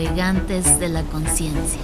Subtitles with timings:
[0.00, 1.80] navegantes de la conciencia.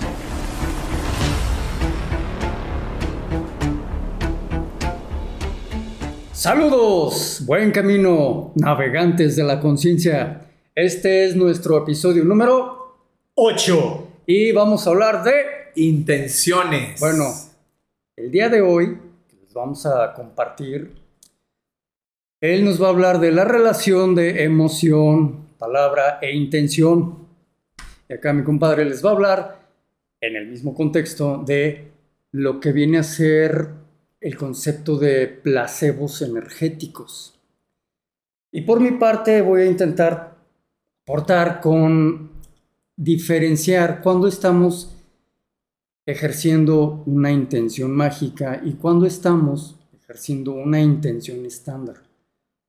[6.32, 10.48] Saludos, buen camino, navegantes de la conciencia.
[10.74, 12.96] Este es nuestro episodio número
[13.34, 15.34] 8 y vamos a hablar de
[15.74, 16.98] intenciones.
[16.98, 17.26] Bueno,
[18.16, 18.96] el día de hoy
[19.42, 20.94] les vamos a compartir.
[22.40, 27.25] Él nos va a hablar de la relación de emoción, palabra e intención.
[28.08, 29.68] Y acá mi compadre les va a hablar
[30.20, 31.90] en el mismo contexto de
[32.32, 33.68] lo que viene a ser
[34.20, 37.38] el concepto de placebos energéticos.
[38.52, 40.36] Y por mi parte voy a intentar
[41.02, 42.30] aportar con
[42.96, 44.92] diferenciar cuando estamos
[46.06, 51.96] ejerciendo una intención mágica y cuando estamos ejerciendo una intención estándar.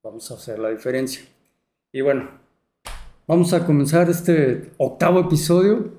[0.03, 1.23] Vamos a hacer la diferencia.
[1.91, 2.29] Y bueno,
[3.27, 5.93] vamos a comenzar este octavo episodio.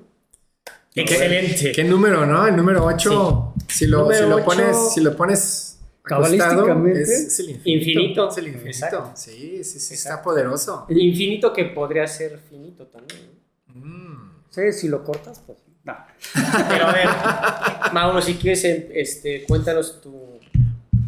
[0.95, 1.71] Excelente.
[1.71, 2.45] ¿Qué, número, no?
[2.45, 3.53] El número 8.
[3.67, 8.29] Si, lo, si, lo pones, si lo pones cabalísticamente es, el infinito.
[8.29, 9.11] Es el infinito.
[9.13, 10.85] Sí, sí, sí, está poderoso.
[10.89, 13.29] El infinito que podría ser finito también.
[13.67, 14.41] Mm.
[14.49, 15.95] Sí, si lo cortas, pues no.
[16.67, 17.07] Pero a ver,
[17.93, 20.39] Mauro, si quieres, este, cuéntanos tu.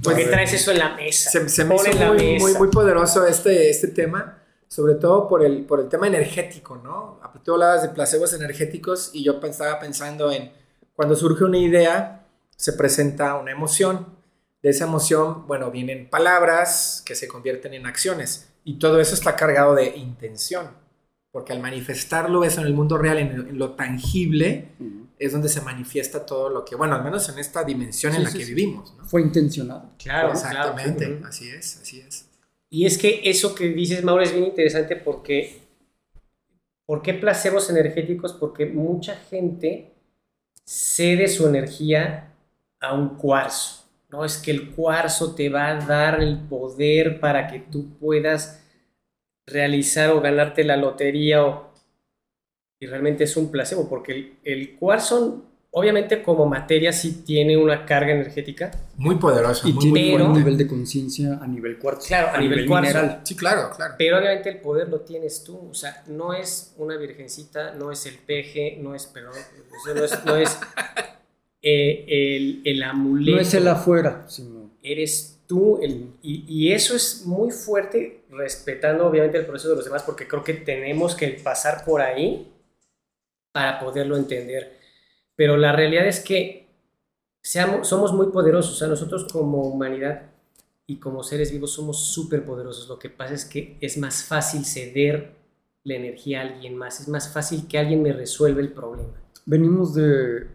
[0.04, 1.30] Porque traes eso en la mesa.
[1.30, 4.41] Se, me hizo muy, muy, muy, poderoso este, este tema,
[4.72, 7.20] sobre todo por el, por el tema energético, ¿no?
[7.44, 10.54] Tú hablabas de placebos energéticos y yo estaba pensando en
[10.94, 14.08] cuando surge una idea, se presenta una emoción.
[14.64, 19.36] De esa emoción, bueno, vienen palabras que se convierten en acciones y todo eso está
[19.36, 20.70] cargado de intención
[21.34, 24.70] porque al manifestarlo eso en el mundo real, en, lo tangible,
[25.18, 28.32] es donde se manifiesta todo lo que, bueno, al menos en esta dimensión en la
[28.32, 28.94] que vivimos.
[28.98, 29.06] ¿no?
[29.06, 29.92] Fue intencionado.
[29.98, 32.31] Claro, exactamente, así es, así es.
[32.72, 35.60] Y es que eso que dices, Mauro, es bien interesante porque,
[36.86, 38.32] ¿por qué placebos energéticos?
[38.34, 39.92] Porque mucha gente
[40.64, 42.34] cede su energía
[42.80, 44.24] a un cuarzo, ¿no?
[44.24, 48.64] Es que el cuarzo te va a dar el poder para que tú puedas
[49.46, 51.74] realizar o ganarte la lotería o,
[52.80, 57.86] y realmente es un placebo porque el, el cuarzo obviamente como materia sí tiene una
[57.86, 58.72] carga energética.
[58.98, 62.68] Muy poderosa y muy, tiene un nivel de conciencia a nivel cuarzo claro a, nivel,
[62.68, 63.22] mineral.
[63.24, 63.96] Sí claro claro.
[63.98, 68.06] Pero obviamente el poder lo tienes tú o sea no es una virgencita no es
[68.06, 69.34] el peje no es perdón
[69.96, 70.60] no es, no es
[71.62, 73.36] eh, el, el amuleto.
[73.36, 79.06] No es el afuera sino eres tú el, y, y eso es muy fuerte respetando
[79.06, 82.52] obviamente el proceso de los demás, porque creo que tenemos que pasar por ahí
[83.52, 84.81] para poderlo entender.
[85.42, 86.68] Pero la realidad es que
[87.42, 90.30] somos muy poderosos, o sea, nosotros como humanidad
[90.86, 92.88] y como seres vivos somos súper poderosos.
[92.88, 95.34] Lo que pasa es que es más fácil ceder
[95.84, 99.20] la energía a alguien más, es más fácil que alguien me resuelva el problema.
[99.48, 100.46] Venimos de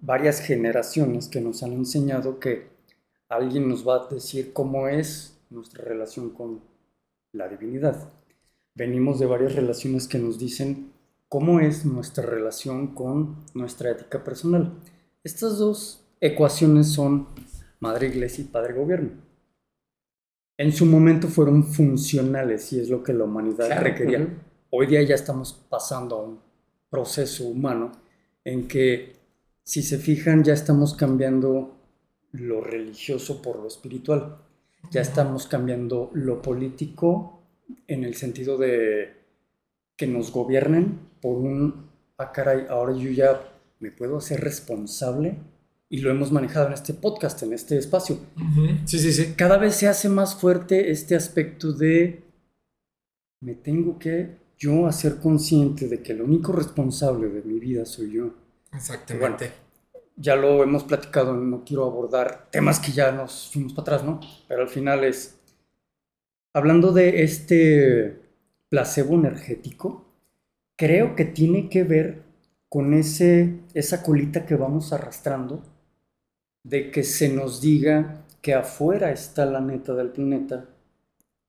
[0.00, 2.68] varias generaciones que nos han enseñado que
[3.28, 6.62] alguien nos va a decir cómo es nuestra relación con
[7.32, 8.14] la divinidad.
[8.74, 10.96] Venimos de varias relaciones que nos dicen
[11.28, 14.72] cómo es nuestra relación con nuestra ética personal.
[15.24, 17.28] Estas dos ecuaciones son
[17.80, 19.10] madre iglesia y padre gobierno.
[20.56, 24.26] En su momento fueron funcionales y es lo que la humanidad requería.
[24.70, 26.40] Hoy día ya estamos pasando a un
[26.90, 27.92] proceso humano
[28.44, 29.16] en que,
[29.62, 31.76] si se fijan, ya estamos cambiando
[32.32, 34.38] lo religioso por lo espiritual
[34.90, 37.42] ya estamos cambiando lo político
[37.86, 39.17] en el sentido de
[39.98, 43.42] que nos gobiernen por un, ah caray, ahora yo ya
[43.80, 45.36] me puedo hacer responsable
[45.90, 48.18] y lo hemos manejado en este podcast, en este espacio.
[48.86, 49.34] Sí, sí, sí.
[49.36, 52.22] Cada vez se hace más fuerte este aspecto de
[53.42, 58.12] me tengo que yo hacer consciente de que el único responsable de mi vida soy
[58.12, 58.30] yo.
[58.72, 59.52] Exactamente
[60.18, 64.20] ya lo hemos platicado, no quiero abordar temas que ya nos fuimos para atrás, ¿no?
[64.48, 65.38] Pero al final es,
[66.52, 68.20] hablando de este
[68.68, 70.04] placebo energético,
[70.76, 72.22] creo que tiene que ver
[72.68, 75.62] con ese, esa colita que vamos arrastrando
[76.62, 80.68] de que se nos diga que afuera está la neta del planeta,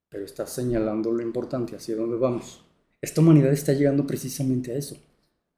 [0.07, 2.63] pero está señalando lo importante, hacia dónde vamos.
[3.01, 4.97] Esta humanidad está llegando precisamente a eso,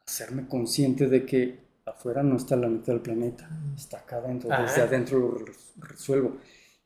[0.05, 4.81] hacerme consciente de que afuera no está la mitad del planeta, está acá adentro, desde
[4.81, 5.45] adentro lo
[5.77, 6.37] resuelvo.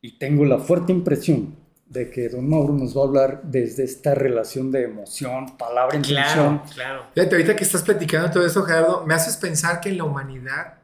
[0.01, 1.55] Y tengo la fuerte impresión
[1.85, 6.59] de que Don Mauro nos va a hablar desde esta relación de emoción, palabra, intención.
[6.59, 7.03] Claro, claro.
[7.13, 10.79] Fíjate, ahorita que estás platicando todo eso, Gerardo, me haces pensar que en la humanidad,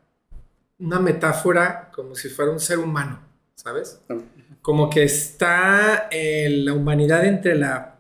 [0.80, 3.20] una metáfora como si fuera un ser humano,
[3.56, 4.00] ¿sabes?
[4.62, 7.92] Como que está la humanidad entre la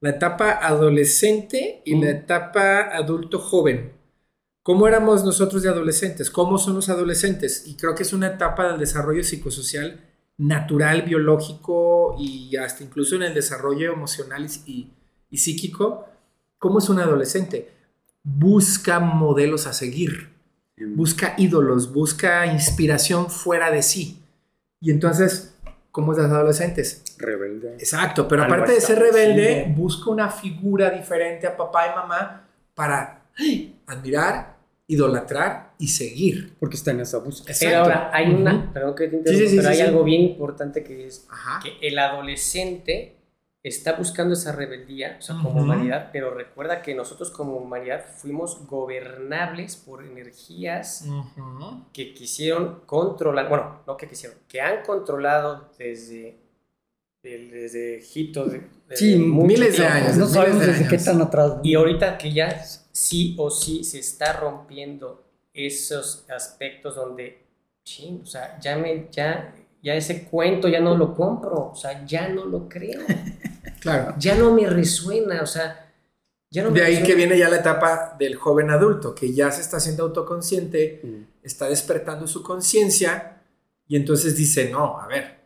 [0.00, 3.92] la etapa adolescente y la etapa adulto joven.
[4.62, 6.30] ¿Cómo éramos nosotros de adolescentes?
[6.30, 7.66] ¿Cómo son los adolescentes?
[7.66, 10.07] Y creo que es una etapa del desarrollo psicosocial
[10.38, 14.88] natural, biológico y hasta incluso en el desarrollo emocional y,
[15.30, 16.06] y psíquico.
[16.58, 17.72] ¿Cómo es un adolescente?
[18.22, 20.30] Busca modelos a seguir,
[20.76, 24.22] busca ídolos, busca inspiración fuera de sí.
[24.80, 25.54] Y entonces,
[25.90, 27.04] ¿cómo es los adolescentes?
[27.18, 27.74] Rebelde.
[27.74, 33.22] Exacto, pero aparte de ser rebelde, busca una figura diferente a papá y mamá para
[33.86, 34.57] admirar,
[34.88, 36.56] idolatrar y seguir.
[36.58, 37.56] Porque está en esa búsqueda.
[37.60, 41.28] Pero ahora hay una, perdón que te interrumpa, pero hay algo bien importante que es
[41.62, 43.14] que el adolescente
[43.62, 48.66] está buscando esa rebeldía, o sea, como humanidad, pero recuerda que nosotros como humanidad fuimos
[48.66, 51.04] gobernables por energías
[51.92, 56.38] que quisieron controlar, bueno, no que quisieron, que han controlado desde,
[57.22, 58.46] desde Egipto,
[58.94, 60.16] sí, miles de años.
[60.16, 61.54] No sabemos desde qué tan atrás.
[61.62, 67.42] Y ahorita que ya sí o sí se está rompiendo esos aspectos donde,
[67.84, 72.04] ching, o sea, ya me, ya, ya ese cuento ya no lo compro, o sea,
[72.06, 73.00] ya no lo creo.
[73.80, 74.14] claro.
[74.18, 75.92] Ya no me resuena, o sea,
[76.50, 79.60] ya no De ahí que viene ya la etapa del joven adulto, que ya se
[79.60, 81.44] está haciendo autoconsciente, mm.
[81.44, 83.42] está despertando su conciencia
[83.86, 85.37] y entonces dice, no, a ver,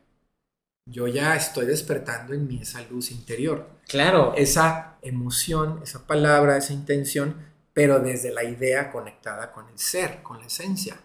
[0.86, 3.68] yo ya estoy despertando en mí esa luz interior.
[3.88, 4.34] Claro.
[4.36, 7.36] Esa emoción, esa palabra, esa intención,
[7.72, 10.96] pero desde la idea conectada con el ser, con la esencia.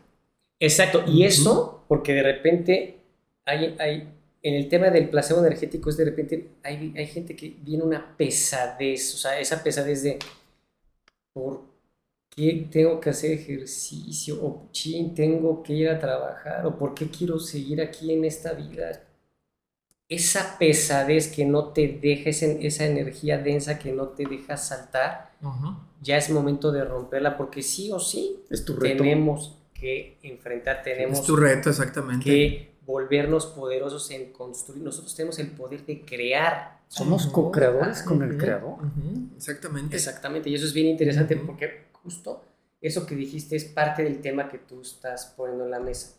[0.59, 1.03] Exacto.
[1.06, 2.97] Y eso, porque de repente
[3.45, 7.56] hay, hay en el tema del placebo energético, es de repente hay, hay gente que
[7.62, 10.19] viene una pesadez, o sea, esa pesadez de
[11.33, 11.62] ¿por
[12.29, 14.44] qué tengo que hacer ejercicio?
[14.44, 18.53] O chin, tengo que ir a trabajar, o ¿por qué quiero seguir aquí en esta
[18.53, 19.06] vida?
[20.09, 25.31] Esa pesadez que no te deja, esa energía densa que no te deja saltar,
[26.01, 29.04] ya es momento de romperla porque sí o sí es tu reto.
[29.04, 32.24] tenemos que enfrentar, tenemos es tu reto, exactamente.
[32.24, 34.81] que volvernos poderosos en construir.
[34.81, 36.80] Nosotros tenemos el poder de crear.
[36.88, 38.77] Somos co-creadores con el creador.
[39.36, 39.95] Exactamente.
[39.95, 42.44] Exactamente, y eso es bien interesante porque justo
[42.80, 46.13] eso que dijiste es parte del tema que tú estás poniendo en la mesa.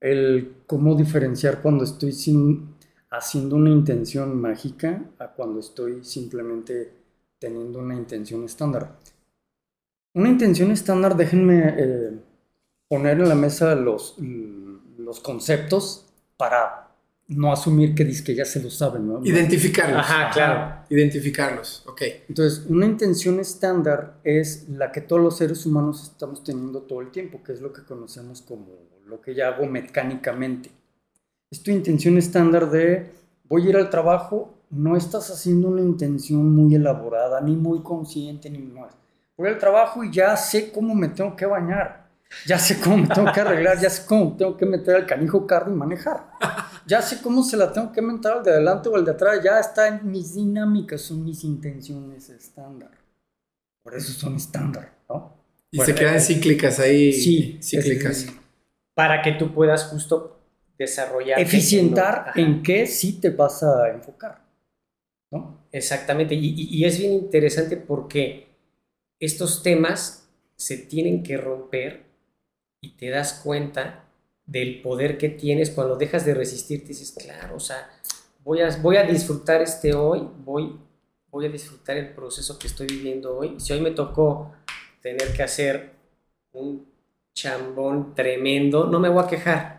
[0.00, 2.71] El cómo diferenciar cuando estoy sin
[3.12, 6.92] haciendo una intención mágica a cuando estoy simplemente
[7.38, 8.96] teniendo una intención estándar.
[10.14, 12.10] Una intención estándar, déjenme eh,
[12.88, 16.06] poner en la mesa los, los conceptos
[16.38, 16.88] para
[17.28, 19.06] no asumir que, que ya se lo saben.
[19.06, 19.24] ¿no?
[19.24, 19.98] Identificarlos.
[19.98, 20.86] Ajá, claro.
[20.88, 22.02] Identificarlos, ok.
[22.28, 27.10] Entonces, una intención estándar es la que todos los seres humanos estamos teniendo todo el
[27.10, 28.68] tiempo, que es lo que conocemos como
[29.04, 30.70] lo que ya hago mecánicamente
[31.52, 33.12] es tu intención estándar de
[33.44, 38.48] voy a ir al trabajo, no estás haciendo una intención muy elaborada, ni muy consciente,
[38.48, 38.94] ni más.
[39.36, 42.08] Voy al trabajo y ya sé cómo me tengo que bañar,
[42.46, 45.46] ya sé cómo me tengo que arreglar, ya sé cómo tengo que meter al canijo
[45.46, 46.30] carro y manejar.
[46.86, 49.40] Ya sé cómo se la tengo que mentar al de adelante o al de atrás,
[49.44, 52.90] ya está en mis dinámicas, son mis intenciones estándar.
[53.82, 55.36] Por eso son estándar, ¿no?
[55.70, 57.12] Y se quedan cíclicas ahí.
[57.12, 58.26] Sí, cíclicas.
[58.94, 60.41] para que tú puedas justo
[60.82, 61.40] desarrollar.
[61.40, 64.42] Eficientar en qué sí te vas a enfocar.
[65.30, 65.66] ¿no?
[65.72, 68.48] Exactamente, y, es bien interesante porque
[69.18, 72.04] estos temas se tienen que romper
[72.82, 74.04] y te das cuenta
[74.44, 77.88] del poder que tienes cuando dejas de resistir, dices, claro, o sea,
[78.44, 80.78] voy a, voy a disfrutar este hoy, voy,
[81.30, 83.58] voy a disfrutar el proceso que estoy viviendo hoy.
[83.58, 84.52] Si hoy me tocó
[85.00, 85.92] tener que hacer
[86.52, 86.86] un
[87.34, 89.71] chambón tremendo, no me voy a quejar,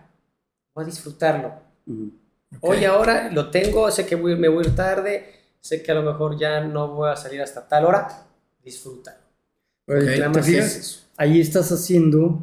[0.73, 1.53] voy a disfrutarlo.
[2.61, 5.25] Hoy ahora lo tengo, sé que me voy a ir tarde,
[5.59, 8.25] sé que a lo mejor ya no voy a salir hasta tal hora,
[8.63, 9.17] disfruta.
[11.17, 12.41] Ahí estás haciendo,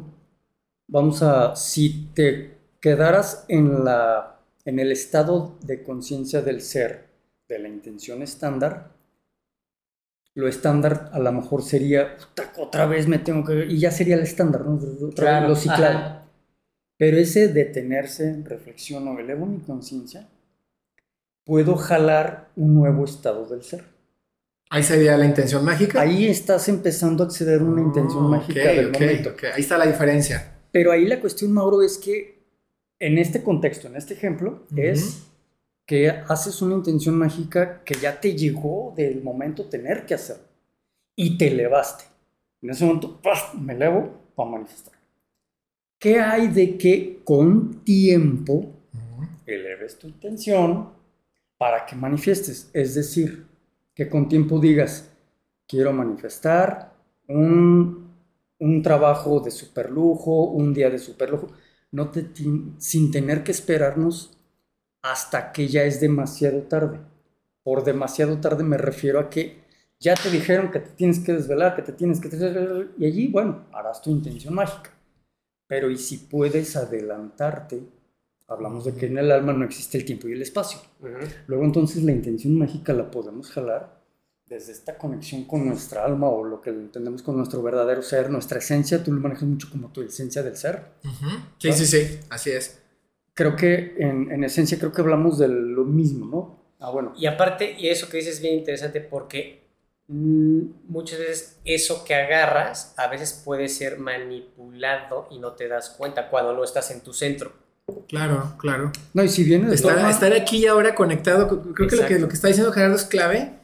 [0.87, 7.09] vamos a, si te quedaras en, la, en el estado de conciencia del ser,
[7.47, 8.91] de la intención estándar,
[10.33, 12.15] lo estándar a lo mejor sería,
[12.57, 13.65] otra vez me tengo que...
[13.65, 14.79] Y ya sería el estándar, ¿no?
[15.13, 16.20] Claro, lo ciclado.
[17.01, 20.29] Pero ese detenerse, reflexión o elevo mi conciencia,
[21.43, 23.85] puedo jalar un nuevo estado del ser.
[24.69, 25.99] Ahí sería la intención mágica.
[25.99, 29.33] Ahí estás empezando a acceder a una intención mágica del momento.
[29.51, 30.59] Ahí está la diferencia.
[30.71, 32.43] Pero ahí la cuestión, Mauro, es que
[32.99, 35.23] en este contexto, en este ejemplo, es
[35.87, 40.45] que haces una intención mágica que ya te llegó del momento tener que hacerlo
[41.15, 42.03] y te elevaste.
[42.61, 43.19] En ese momento,
[43.59, 45.00] me elevo para manifestar.
[46.01, 48.73] ¿Qué hay de que con tiempo
[49.45, 50.89] eleves tu intención
[51.59, 52.71] para que manifiestes?
[52.73, 53.45] Es decir,
[53.93, 55.11] que con tiempo digas,
[55.67, 56.91] quiero manifestar
[57.27, 58.15] un,
[58.57, 61.49] un trabajo de superlujo, un día de superlujo,
[61.91, 62.25] no te,
[62.79, 64.35] sin tener que esperarnos
[65.03, 66.99] hasta que ya es demasiado tarde.
[67.61, 69.61] Por demasiado tarde me refiero a que
[69.99, 73.27] ya te dijeron que te tienes que desvelar, que te tienes que desvelar, y allí,
[73.27, 74.89] bueno, harás tu intención mágica.
[75.71, 77.81] Pero ¿y si puedes adelantarte?
[78.49, 80.81] Hablamos de que en el alma no existe el tiempo y el espacio.
[81.47, 84.01] Luego entonces la intención mágica la podemos jalar
[84.45, 88.59] desde esta conexión con nuestra alma o lo que entendemos con nuestro verdadero ser, nuestra
[88.59, 90.87] esencia, tú lo manejas mucho como tu esencia del ser.
[91.57, 92.81] Sí, sí, sí, así es.
[93.33, 96.59] Creo que en, en, esencia creo que hablamos de lo mismo, ¿no?
[96.81, 97.13] Ah, bueno.
[97.15, 99.60] Y aparte, y eso que dices es bien interesante porque
[100.11, 106.29] muchas veces eso que agarras a veces puede ser manipulado y no te das cuenta
[106.29, 107.53] cuando no estás en tu centro.
[108.07, 108.91] Claro, claro.
[109.13, 112.19] No, y si viene de estar, estar aquí y ahora conectado, creo que lo, que
[112.19, 113.59] lo que está diciendo Gerardo es clave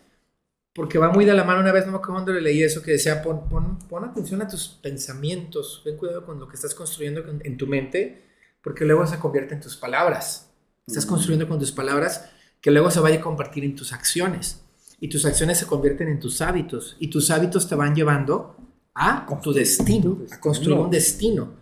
[0.73, 1.61] porque va muy de la mano.
[1.61, 4.41] Una vez no me acuerdo cuando le leí eso que decía, pon, pon, pon, atención
[4.41, 8.23] a tus pensamientos, ten cuidado con lo que estás construyendo en tu mente,
[8.61, 10.51] porque luego se convierte en tus palabras.
[10.85, 12.29] Estás construyendo con tus palabras
[12.61, 14.61] que luego se vaya a compartir en tus acciones.
[14.99, 16.95] Y tus acciones se convierten en tus hábitos.
[16.99, 18.55] Y tus hábitos te van llevando
[18.93, 21.53] a tu destino, a construir un destino.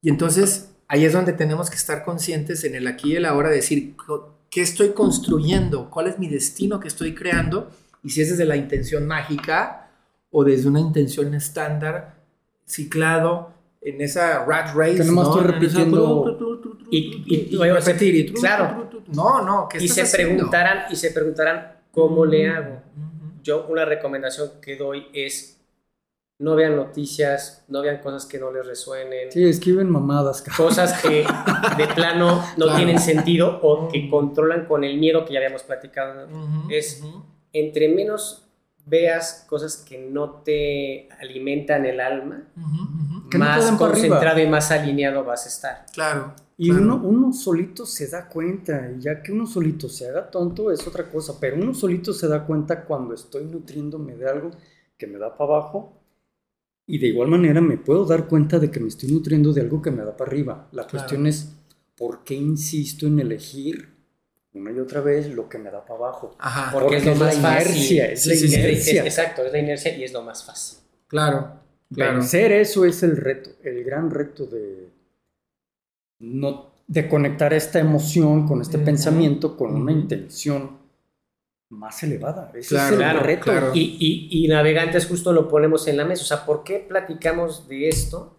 [0.00, 3.50] Y entonces ahí es donde tenemos que estar conscientes en el aquí y el ahora,
[3.50, 3.94] decir,
[4.50, 5.90] ¿qué estoy construyendo?
[5.90, 7.70] ¿Cuál es mi destino que estoy creando?
[8.02, 9.90] y si es desde la intención mágica
[10.30, 12.16] o desde una intención estándar,
[12.66, 14.96] ciclado en esa rat race.
[14.96, 16.78] Que nomás estoy repitiendo.
[16.90, 18.90] Y, repetir, claro.
[19.14, 22.82] No, no, ¿qué y se preguntarán Y se preguntarán, ¿cómo le hago?
[23.42, 25.60] Yo una recomendación que doy es
[26.38, 29.30] no vean noticias, no vean cosas que no les resuenen.
[29.30, 30.42] Sí, escriben mamadas.
[30.56, 31.24] Cosas que
[31.76, 36.28] de plano no tienen sentido o que controlan con el miedo que ya habíamos platicado.
[36.68, 37.04] es
[37.52, 38.48] entre menos
[38.84, 42.42] veas cosas que no te alimentan el alma,
[43.38, 45.86] más concentrado y más alineado vas a estar.
[45.92, 46.34] Claro.
[46.64, 50.70] Y Uno, uno solito se da cuenta, y ya que uno solito se haga tonto
[50.70, 54.52] es otra cosa, pero uno solito se da cuenta cuando estoy nutriéndome de algo
[54.96, 56.00] que me da para abajo,
[56.86, 59.82] y de igual manera me puedo dar cuenta de que me estoy nutriendo de algo
[59.82, 60.68] que me da para arriba.
[60.70, 61.52] La cuestión es,
[61.96, 63.88] ¿por qué insisto en elegir
[64.52, 66.36] una y otra vez lo que me da para abajo.
[66.72, 67.98] porque, es lo más fácil.
[68.02, 69.02] Es la inercia.
[69.02, 70.78] exacto, es la inercia y es lo más fácil.
[71.08, 71.54] Claro.
[71.92, 72.18] claro.
[72.18, 74.90] Vencer eso es el reto, el gran reto de,
[76.22, 80.78] no, de conectar esta emoción con este pensamiento con una intención
[81.68, 82.52] más elevada.
[82.54, 83.52] Ese es el reto.
[83.74, 86.22] Y, y, y navegantes justo lo ponemos en la mesa.
[86.22, 88.36] O sea, ¿por qué platicamos de esto?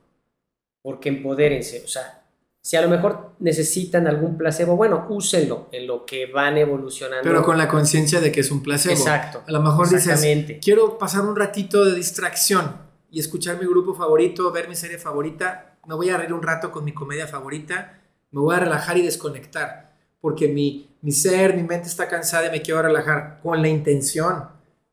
[0.81, 1.83] Porque empodérense.
[1.83, 2.23] O sea,
[2.61, 7.23] si a lo mejor necesitan algún placebo, bueno, úsenlo en lo que van evolucionando.
[7.23, 8.95] Pero con la conciencia de que es un placebo.
[8.95, 9.43] Exacto.
[9.45, 10.25] A lo mejor dices,
[10.61, 12.77] quiero pasar un ratito de distracción
[13.11, 16.71] y escuchar mi grupo favorito, ver mi serie favorita, me voy a reír un rato
[16.71, 17.99] con mi comedia favorita,
[18.31, 22.51] me voy a relajar y desconectar, porque mi, mi ser, mi mente está cansada y
[22.51, 24.45] me quiero relajar con la intención.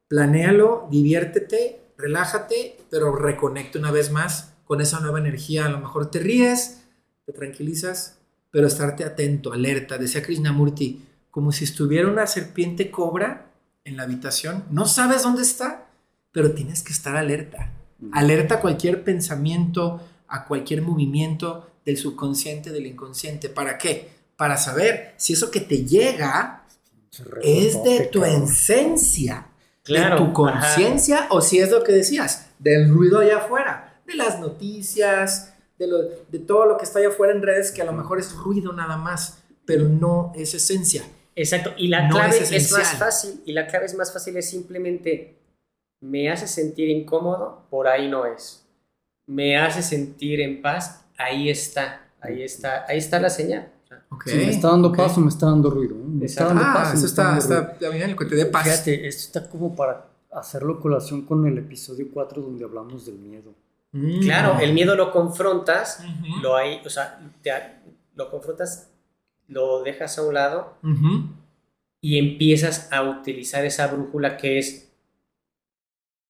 [0.08, 5.66] Planéalo, diviértete, relájate, pero reconecte una vez más con esa nueva energía.
[5.66, 6.80] A lo mejor te ríes,
[7.32, 8.18] tranquilizas,
[8.50, 9.98] pero estarte atento, alerta.
[9.98, 13.46] Decía Krishnamurti, como si estuviera una serpiente cobra
[13.84, 14.64] en la habitación.
[14.70, 15.86] No sabes dónde está,
[16.32, 17.72] pero tienes que estar alerta.
[18.12, 23.48] Alerta a cualquier pensamiento, a cualquier movimiento del subconsciente, del inconsciente.
[23.48, 24.08] ¿Para qué?
[24.36, 26.64] Para saber si eso que te llega
[27.42, 29.46] es de tu esencia,
[29.86, 34.40] de tu conciencia, o si es lo que decías, del ruido allá afuera, de las
[34.40, 38.34] noticias, de, todo lo que está allá afuera en redes que a lo mejor es
[38.34, 41.04] ruido nada más, pero no es esencia.
[41.34, 45.38] Exacto, y la clave es, más fácil, y la clave es más fácil, es simplemente
[46.00, 48.66] me hace sentir incómodo, por ahí no es.
[49.30, 53.70] Me hace sentir en paz, ahí está, ahí está, ahí está la señal.
[54.08, 55.94] Okay, me está dando paso, me está dando ruido.
[55.94, 58.64] Me está dando ah, paso, eso está, está, bien, el que te dé paz.
[58.64, 63.54] Fíjate, esto está como para hacerlo colación con el episodio 4 donde hablamos del miedo.
[63.92, 64.20] Mm.
[64.20, 66.02] Claro, el miedo lo confrontas,
[66.42, 67.20] lo hay, o sea,
[68.16, 68.90] lo confrontas,
[69.46, 70.76] lo dejas a un lado
[72.00, 74.89] y empiezas a utilizar esa brújula que es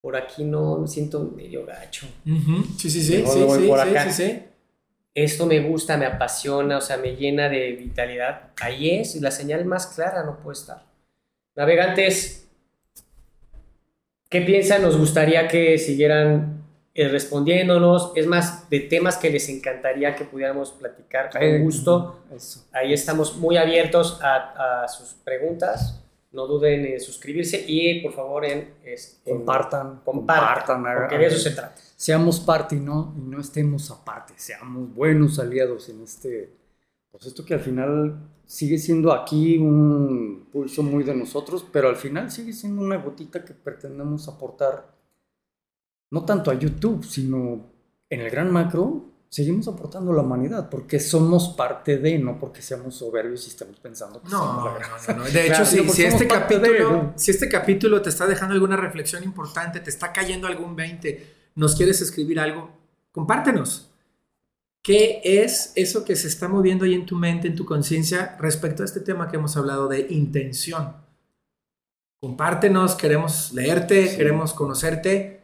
[0.01, 2.07] por aquí no me siento medio gacho.
[2.77, 4.43] Sí, sí, sí, sí, sí,
[5.13, 8.49] Esto me gusta, me apasiona, o sea, me llena de vitalidad.
[8.59, 10.83] Ahí es, la señal más clara no puede estar.
[11.55, 12.47] Navegantes,
[14.29, 14.81] ¿qué piensan?
[14.81, 16.61] Nos gustaría que siguieran
[16.93, 22.19] eh, respondiéndonos, es más, de temas que les encantaría que pudiéramos platicar con gusto.
[22.73, 26.00] Ahí estamos muy abiertos a, sus preguntas.
[26.31, 28.75] No duden en suscribirse y por favor en,
[29.23, 31.75] compartan, compartan, porque de eso se trata.
[31.95, 36.53] Seamos parte y no, y no estemos aparte, seamos buenos aliados en este,
[37.11, 41.95] pues esto que al final sigue siendo aquí un pulso muy de nosotros, pero al
[41.97, 44.95] final sigue siendo una gotita que pretendemos aportar,
[46.11, 47.71] no tanto a YouTube, sino
[48.09, 52.61] en el gran macro, seguimos aportando a la humanidad porque somos parte de, no porque
[52.61, 55.79] seamos soberbios y estemos pensando que no, somos la no, no, no, De hecho, si,
[56.03, 60.75] este capítulo, si este capítulo te está dejando alguna reflexión importante, te está cayendo algún
[60.75, 62.71] 20, nos quieres escribir algo,
[63.13, 63.87] compártenos.
[64.83, 68.81] ¿Qué es eso que se está moviendo ahí en tu mente, en tu conciencia, respecto
[68.81, 70.97] a este tema que hemos hablado de intención?
[72.19, 75.40] Compártenos, queremos leerte, queremos conocerte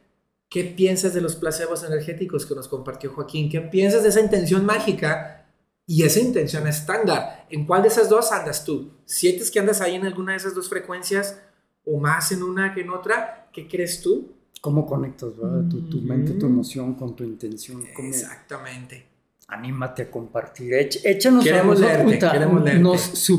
[0.49, 3.49] ¿Qué piensas de los placebos energéticos que nos compartió Joaquín?
[3.49, 5.45] ¿Qué piensas de esa intención mágica
[5.85, 7.45] y esa intención estándar?
[7.49, 8.91] ¿En cuál de esas dos andas tú?
[9.05, 11.41] ¿Sientes que andas ahí en alguna de esas dos frecuencias
[11.83, 13.49] o más en una que en otra?
[13.51, 14.31] ¿Qué crees tú?
[14.61, 17.83] ¿Cómo conectas tu, mente, tu emoción con tu intención?
[17.97, 19.05] Exactamente.
[19.49, 20.73] Anímate a compartir.
[20.73, 22.81] échanos queremos leerte, queremos leerte.
[22.81, 23.29] Nos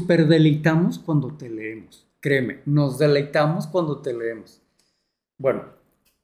[1.05, 2.07] cuando te leemos.
[2.21, 4.61] Créeme, nos deleitamos cuando te leemos.
[5.37, 5.78] Bueno,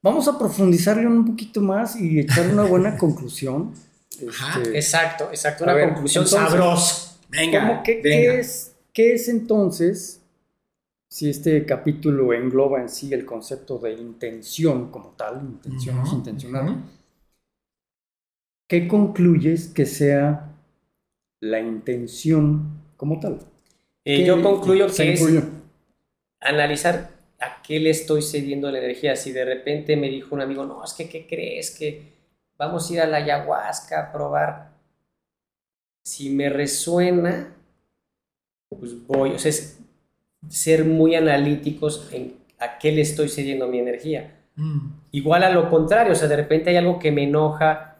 [0.04, 3.73] Vamos a profundizarle un poquito más y echar una buena conclusión.
[4.11, 7.16] Este, exacto, exacto, una conclusión sabrosa.
[7.30, 8.02] Venga, qué,
[8.38, 10.20] es, ¿Qué es entonces,
[11.08, 16.84] si este capítulo engloba en sí el concepto de intención como tal, intención es intencional,
[18.68, 20.54] ¿qué concluyes que sea
[21.40, 23.40] la intención como tal?
[24.04, 25.26] Eh, yo concluyo que es
[26.40, 27.13] analizar
[27.44, 29.16] ¿a qué le estoy cediendo la energía?
[29.16, 31.70] Si de repente me dijo un amigo, no, es que, ¿qué crees?
[31.70, 32.12] Que
[32.56, 34.72] vamos a ir a la ayahuasca a probar.
[36.04, 37.54] Si me resuena,
[38.68, 39.32] pues voy.
[39.32, 39.78] O sea, es
[40.48, 44.40] ser muy analíticos en a qué le estoy cediendo mi energía.
[44.56, 44.88] Mm.
[45.12, 47.99] Igual a lo contrario, o sea, de repente hay algo que me enoja.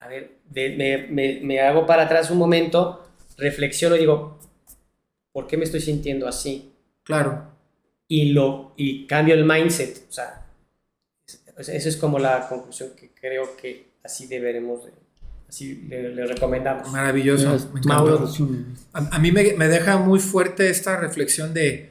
[0.00, 3.04] A ver, me, me, me hago para atrás un momento,
[3.36, 4.38] reflexiono y digo,
[5.32, 6.72] ¿por qué me estoy sintiendo así?
[7.02, 7.51] Claro
[8.12, 10.06] y, lo, y cambio el mindset.
[10.06, 10.44] O sea,
[11.56, 14.82] esa es como la conclusión que creo que así deberemos,
[15.48, 16.92] así le, recomendamos.
[16.92, 17.70] Maravilloso.
[17.86, 18.28] Mauro,
[18.92, 21.90] a, mí me, me, deja muy fuerte esta reflexión de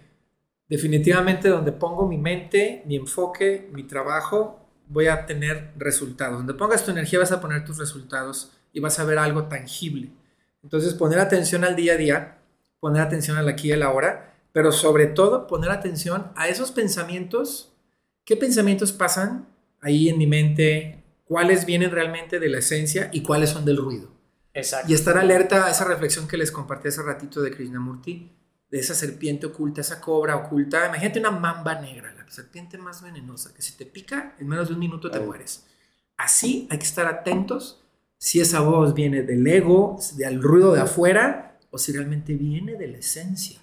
[0.69, 6.37] definitivamente donde pongo mi mente, mi enfoque, mi trabajo, voy a tener resultados.
[6.37, 10.11] Donde pongas tu energía vas a poner tus resultados y vas a ver algo tangible.
[10.61, 12.37] Entonces poner atención al día a día,
[12.79, 17.73] poner atención al aquí y al ahora pero sobre todo poner atención a esos pensamientos.
[18.25, 19.47] ¿Qué pensamientos pasan
[19.81, 21.03] ahí en mi mente?
[21.23, 24.09] ¿Cuáles vienen realmente de la esencia y cuáles son del ruido?
[24.53, 24.91] Exacto.
[24.91, 28.31] Y estar alerta a esa reflexión que les compartí hace ratito de Krishnamurti,
[28.69, 30.87] de esa serpiente oculta, esa cobra oculta.
[30.87, 34.73] Imagínate una mamba negra, la serpiente más venenosa, que si te pica, en menos de
[34.73, 35.65] un minuto te mueres.
[36.17, 37.81] Así hay que estar atentos
[38.17, 42.87] si esa voz viene del ego, del ruido de afuera, o si realmente viene de
[42.87, 43.61] la esencia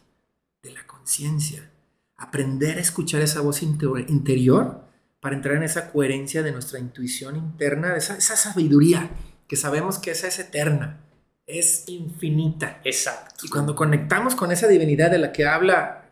[0.68, 1.70] de la conciencia.
[2.16, 4.84] Aprender a escuchar esa voz interior
[5.20, 9.10] para entrar en esa coherencia de nuestra intuición interna, esa, esa sabiduría
[9.48, 11.00] que sabemos que esa es eterna,
[11.46, 12.80] es infinita.
[12.84, 13.46] Exacto.
[13.46, 16.10] Y cuando conectamos con esa divinidad de la que habla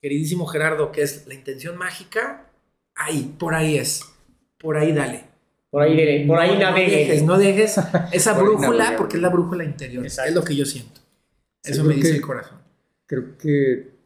[0.00, 2.46] queridísimo Gerardo, que es la intención mágica,
[2.94, 4.02] ahí, por ahí es,
[4.58, 5.24] por ahí dale.
[5.70, 7.78] Por ahí, por ahí no, dejes, no dejes
[8.12, 11.00] esa brújula, porque es la brújula interior, es lo que yo siento.
[11.62, 12.65] Eso me dice el corazón.
[13.06, 13.96] Creo que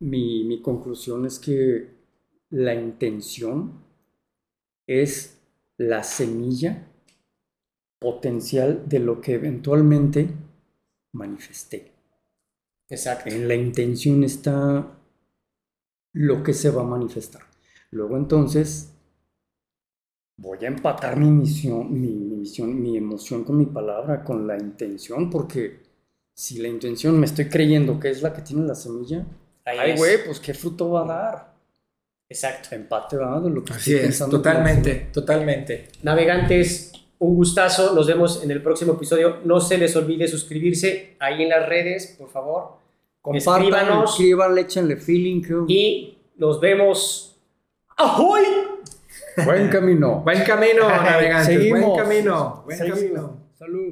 [0.00, 1.88] mi, conclusión es que
[2.50, 3.84] la intención
[4.86, 5.38] es
[5.76, 6.88] la semilla
[7.98, 10.28] potencial de lo que eventualmente
[11.12, 11.92] manifesté.
[12.88, 13.30] Exacto.
[13.30, 14.98] En la intención está
[16.12, 17.42] lo que se va a manifestar.
[17.90, 18.92] Luego entonces
[20.38, 25.30] voy a empatar mi misión, mi, misión, mi emoción con mi palabra, con la intención,
[25.30, 25.85] porque
[26.36, 29.24] si la intención me estoy creyendo que es la que tiene la semilla,
[29.64, 31.56] ay, güey, pues qué fruto va a dar.
[32.28, 32.74] Exacto.
[32.74, 35.88] Empate va de lo que Así es, Totalmente, totalmente.
[36.02, 37.94] Navegantes, un gustazo.
[37.94, 39.38] Nos vemos en el próximo episodio.
[39.44, 42.76] No se les olvide suscribirse ahí en las redes, por favor.
[43.22, 44.10] Compártanos.
[44.10, 45.42] Escríbanle, échenle feeling.
[45.68, 47.38] Y nos vemos.
[47.96, 48.42] ¡Ahoy!
[49.42, 50.20] Buen camino.
[50.20, 51.70] Buen camino, navegantes.
[51.70, 52.62] Buen camino.
[52.66, 53.36] Buen camino.
[53.58, 53.90] Salud.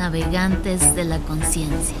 [0.00, 1.94] Navegantes de la conciencia.